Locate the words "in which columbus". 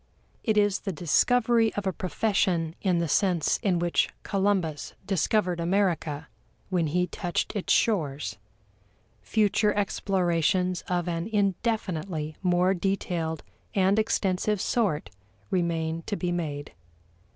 3.61-4.95